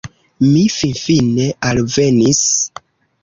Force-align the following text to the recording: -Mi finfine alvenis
-Mi 0.51 0.61
finfine 0.75 1.45
alvenis 1.71 2.43